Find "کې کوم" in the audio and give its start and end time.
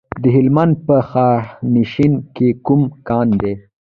2.35-2.81